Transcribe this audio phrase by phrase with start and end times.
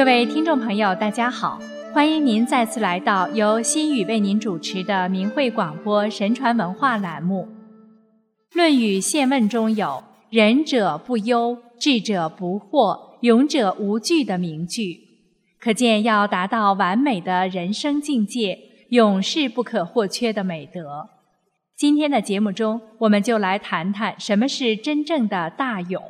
[0.00, 1.60] 各位听众朋友，大家好，
[1.92, 7.46] 欢迎您再次来到由心语为您主持的明慧广播神传文化栏目。
[8.56, 10.02] 《论语·宪问》中有
[10.32, 14.98] “仁者不忧，智者不惑，勇者无惧”的名句，
[15.60, 18.58] 可见要达到完美的人生境界，
[18.88, 21.10] 勇是不可或缺的美德。
[21.76, 26.02] 今天的节目中，我们就来谈谈什么是真正的大勇。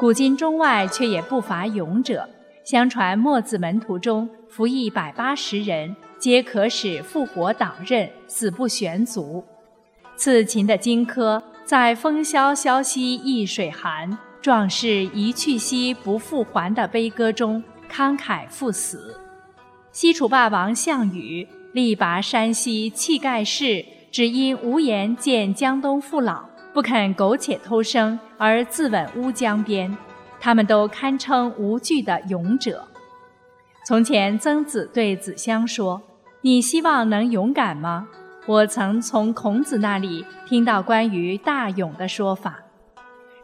[0.00, 2.28] 古今中外，却也不乏勇者。
[2.70, 9.44] 相传墨子门徒中，服役百八十人，皆可使复活党刃，死不悬足。
[10.14, 17.60] 刺秦的荆轲在“风萧萧兮易水寒，壮士一去兮不复还”的悲歌中
[17.92, 19.18] 慷慨赴死。
[19.90, 29.92] 西楚霸王项羽力拔山兮气盖世，只因无颜见江东父老，不肯苟且偷生而自刎乌江边。
[30.40, 32.88] 他们都堪称无惧的勇者。
[33.86, 36.00] 从前，曾子对子香说
[36.42, 38.08] ：“你希望能勇敢吗？”
[38.46, 42.58] 我曾从孔子那里听到关于大勇的说法。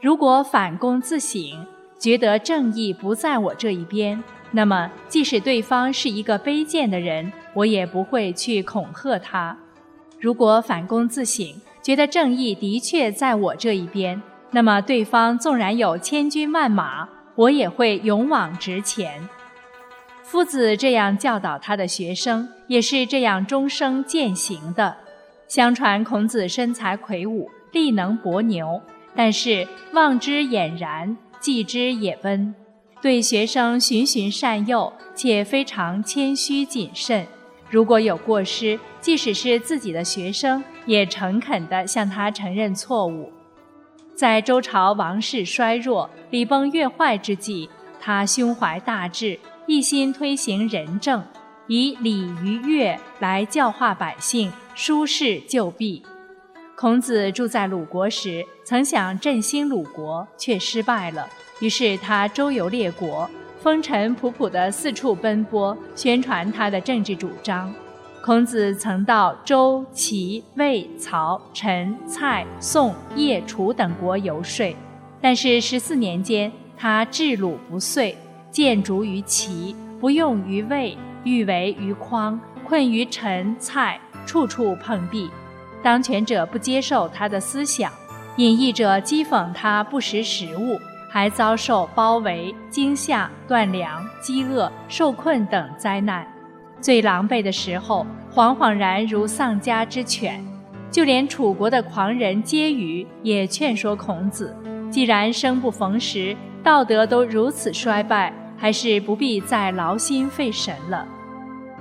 [0.00, 1.66] 如果反躬自省，
[1.98, 9.54] 觉得正义不在我这一边，那么即使对方是一个卑贱的人，我也不会去恐吓他；
[10.18, 11.46] 如果反躬自省，
[11.82, 19.28] 觉得正义的确在我这一边，那么对方纵然有千军万马，我也会勇往直前。
[20.22, 24.96] 夫子这样教导他的学生，也是这样终生践行的。
[25.46, 28.80] 相传孔子身材魁梧，力能搏牛，
[29.14, 32.54] 但是望之俨然，记之也温。
[33.00, 37.26] 对学生循循善诱，且非常谦虚谨慎。
[37.70, 43.32] 如果有过失，即使是自己的学生，也诚恳地向他承认错误。
[44.16, 47.68] 在周朝王室衰弱、礼崩乐坏之际，
[48.00, 49.38] 他胸怀大志。
[49.66, 51.22] 一心推行仁政，
[51.66, 56.02] 以礼于乐来教化百姓，舒适救弊。
[56.76, 61.28] 孔子住在鲁国时，曾想振兴鲁国，却失败了。
[61.60, 63.28] 于是他周游列国，
[63.60, 67.74] 风尘仆仆地四处奔波，宣传他的政治主张。
[68.26, 74.76] 孔子曾到周、齐、魏、曹、陈、蔡、宋、叶、楚等国游说，
[75.20, 78.18] 但是十四年间，他治鲁不遂。
[78.50, 85.30] 建筑于齐，不用于魏，欲为于匡，困于陈、蔡，处处碰壁。
[85.80, 87.92] 当权者不接受他的思想，
[88.38, 90.76] 隐逸者讥讽他不识时务，
[91.08, 96.26] 还遭受包围、惊吓、断粮、饥饿、受困等灾难。
[96.80, 100.44] 最狼狈的时候，惶惶然如丧家之犬。
[100.90, 104.56] 就连楚国的狂人婕妤也劝说孔子：
[104.90, 108.32] 既然生不逢时，道德都如此衰败。
[108.58, 111.06] 还是不必再劳心费神了。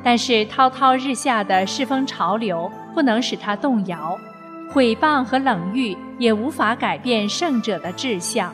[0.03, 4.19] 但是滔滔日下的世风潮流不能使他动摇，
[4.69, 8.53] 毁谤和冷遇也无法改变圣者的志向。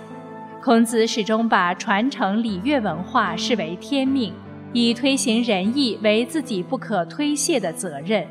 [0.64, 4.32] 孔子始终把传承礼乐文化视为天命，
[4.74, 8.26] 以推行仁义为自己不可推卸的责任。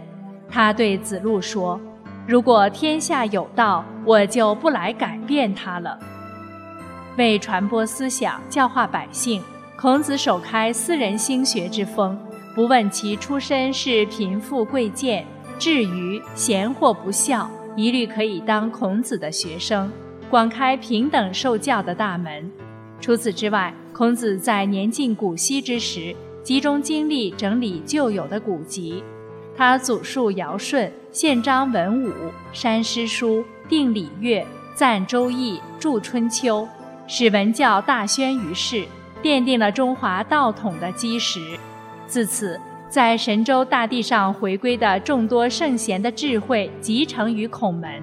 [0.48, 1.80] 他对子路说
[2.26, 5.98] ：“如果天下有道，我就不来改变它了。”
[7.18, 9.42] 为传播思想、教化百姓。
[9.76, 12.18] 孔子首开私人兴学之风，
[12.54, 15.24] 不问其出身是贫富贵贱、
[15.58, 19.90] 至于贤或不孝，一律可以当孔子的学生，
[20.28, 22.50] 广开平等受教的大门。
[23.00, 29.02] 除此之外，孔子在年近古稀之时，集中精力整理旧有的古籍。
[29.56, 32.12] 他祖述尧舜，宪章文武，
[32.52, 36.66] 删诗书，定礼乐，赞周易，著春秋，
[37.06, 38.84] 使文教大宣于世。
[39.22, 41.40] 奠定了中华道统的基石。
[42.06, 42.58] 自此，
[42.88, 48.02] 在神州大地上回归的众多圣贤的智慧集成于孔门，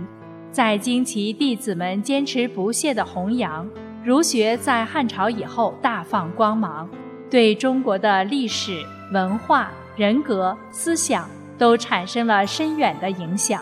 [0.51, 3.67] 在经其弟子们坚持不懈的弘扬，
[4.05, 6.87] 儒学在汉朝以后大放光芒，
[7.29, 13.61] 对中国的历史文化、人格、思想都产生了深远的影响。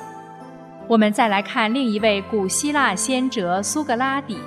[0.87, 4.37] 我们再来看另一位古希腊先哲苏格拉底，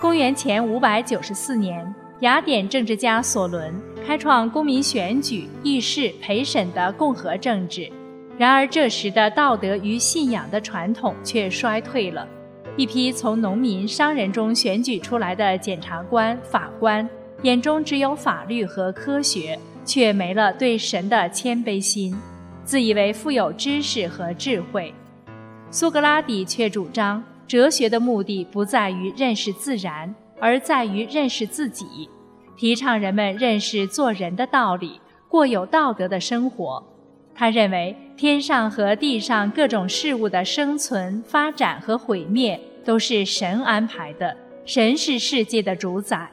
[0.00, 1.94] 公元前五百九十四年。
[2.20, 3.74] 雅典政治家索伦
[4.06, 7.90] 开创公民选举、议事、陪审的共和政治，
[8.38, 12.24] 然而这时的道德与信仰的传统却衰退了。
[12.76, 17.08] 一批从农民、商人中选举出来的检察官、法官，
[17.42, 22.16] 眼中只有法律和科学，却没了对神的谦卑心，
[22.64, 24.94] 自以为富有知识和智慧。
[25.70, 30.14] 苏格拉底却主张，哲学的目的不在于认识自然。
[30.38, 32.08] 而在于认识自己，
[32.56, 36.82] 提倡人们认识做人的道理，过有道德的生活。
[37.32, 44.36] 他认为，天上和地上各种事物的生存、发展和毁灭都是神安排的，
[44.66, 46.28] 神是世界的主宰。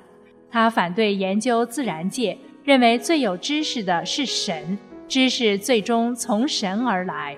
[0.51, 7.38] 他反对研究自然界，认为最有知识的是神，知识最终从神而来。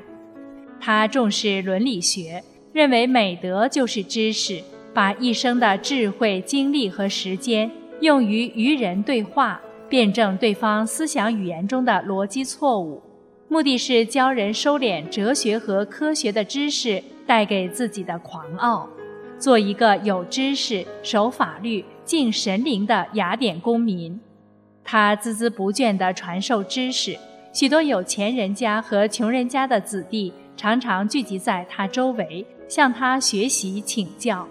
[0.80, 2.44] 他重视伦理学，
[2.74, 4.62] 认为美德就是知识，
[4.94, 7.70] 把一生的智慧、精力和时间
[8.00, 13.02] 用于与人对话，辩证对方思想语言中的逻辑错误。
[13.48, 18.90] 目的是教人收敛哲学和科学的知识带给自己的狂傲，
[19.42, 24.22] 做一个有知识、守法律、敬神灵的雅典公民。
[24.84, 27.18] 他孜孜不倦地传授知识，
[27.52, 34.48] 许多有钱人家和穷人家的子弟常常聚集在他周围，向他学习请教。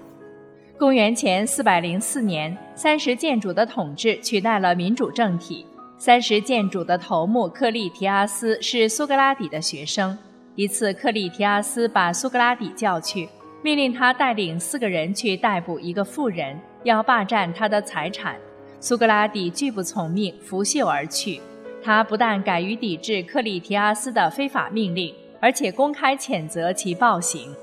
[0.76, 5.64] 公元前四百零四年，三十建主的统治取代了民主政体。
[5.98, 10.18] 三十建主的头目克利提阿斯是苏格拉底的学生。
[10.56, 13.28] 一次，克利提阿斯把苏格拉底叫去，
[13.62, 18.36] 命令他带领四个人去逮捕一个妇人，要霸占他的财产。
[18.80, 21.40] 苏格拉底拒不从命，拂袖而去。
[21.82, 27.54] 他不但敢于抵制克利提阿斯的非法命令，而且公开谴责其暴行。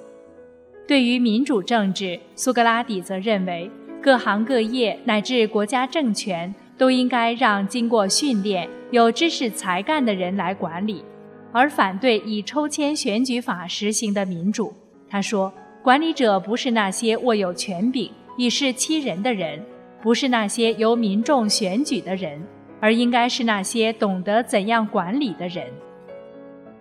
[0.87, 3.69] 对于民主政治，苏格拉底则认为
[4.01, 6.53] 各行各业乃至国家政权。
[6.77, 11.03] 都应该让经过训练、有知识才干的人来管理，
[11.51, 14.71] 而反对以抽签选举法实行的民主。
[15.09, 15.51] 他说
[15.87, 19.57] ：“管理者不是那些握有权柄、以示欺人的人，
[20.01, 22.45] 不是那些由民众选举的人，
[22.81, 25.65] 而应该是那些懂得怎样管理的人。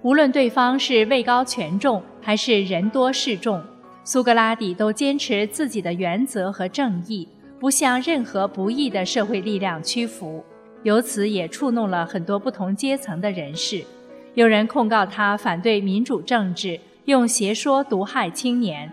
[0.03, 3.63] 无论对方是位高权重还是人多势众，
[4.03, 7.29] 苏格拉底都坚持自己的原则和正义。”
[7.61, 10.45] 不向任何不义的社会力量屈服，
[10.83, 13.85] 由此也触弄了很多不同阶层的人士。
[14.35, 18.91] 有人控告他反对民主政治，用邪说毒害青年。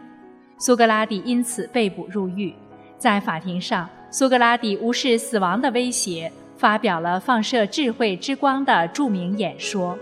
[0.65, 2.53] 苏格拉底因此被捕入狱。
[2.97, 9.99] 在法庭上，苏格拉底无视死亡的威胁，发表了放射智慧之光的著名演说：“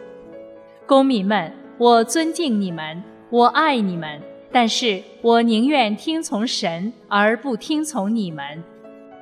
[0.85, 4.21] 公民们，我尊敬你们，我爱你们。”
[4.53, 8.63] 但是我宁愿听从神而不听从你们，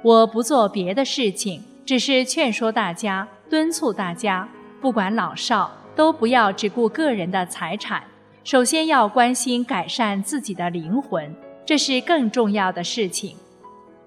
[0.02, 4.46] 我不做别的事情，只是劝说大家，敦促大家，
[4.82, 8.04] 不管老少，都不要只顾个人的财产，
[8.44, 13.36] 首先要关心改善自己的灵魂，这是更重要的事情。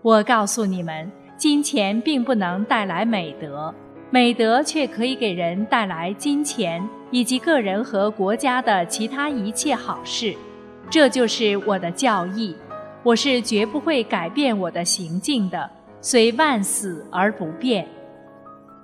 [0.01, 3.73] 我告诉你们，金钱并不能带来美德，
[4.11, 10.35] 美德却可以给人带来金钱以及个人和国家的其他一切好事。
[10.91, 12.57] 这就是我的教义，
[13.03, 15.71] 我是绝不会改变我的行径的，
[16.01, 17.87] 虽万死而不变。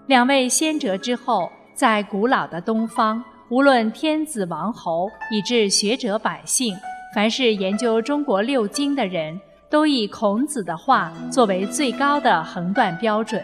[0.07, 6.77] 两位先哲之后，在古老的东方，无论天子王侯，以至学者百姓，
[7.15, 9.41] 凡是研究中国六经的人，
[9.71, 13.43] 都以孔子的话作为最高的横断标准。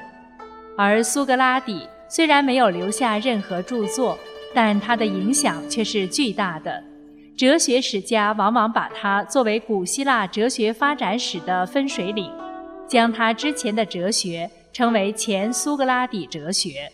[0.76, 4.18] 而苏格拉底虽然没有留下任何著作，
[4.52, 6.84] 但他的影响却是巨大的。
[7.34, 12.30] 哲学史家往往把他作为古希腊哲学发展史的分水岭，
[12.86, 16.92] 将他之前的哲学称为前苏格拉底哲学。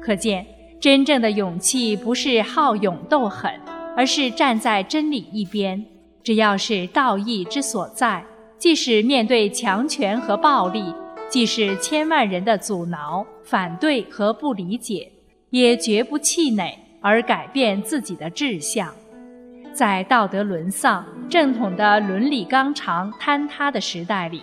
[0.00, 0.46] 可见，
[0.80, 3.52] 真正的勇气不是好勇斗狠，
[3.94, 5.84] 而是站在真理一边。
[6.22, 8.24] 只要是道义之所在，
[8.56, 10.82] 即使面对强权和暴力，
[11.28, 15.12] 即使千万人的阻挠、反对和不理解，
[15.50, 18.90] 也绝不气馁而改变自己的志向。
[19.74, 24.40] 在道德沦丧、正统的伦理纲常坍塌的时代里，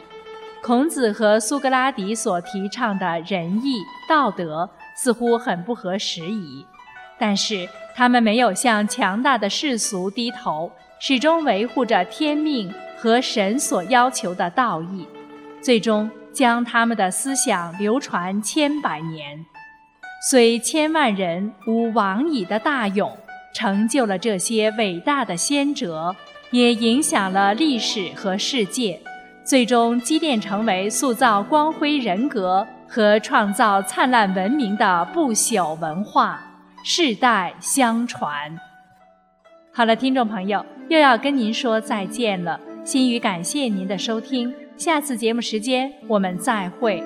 [0.64, 3.78] 孔子和苏格拉底所提倡的仁义
[4.10, 6.66] 道德似乎很不合时宜。
[7.20, 15.08] 但是，他们没有向强大的世俗低头，始终维护着天命和神所要求的道义，
[15.62, 19.46] 最终将他们的思想流传千百年。
[20.30, 23.16] 虽千万人无往矣的大勇。
[23.54, 26.16] 成就了这些伟大的先哲，
[26.52, 29.02] 也影响了历史和世界，
[29.48, 36.46] 最终积淀成为塑造光辉人格和创造灿烂文明的不朽文化，
[36.84, 38.30] 世代相传。
[39.74, 42.60] 好了，听众朋友，又要跟您说再见了。
[42.84, 47.02] 心语感谢您的收听，下次节目时间我们再会。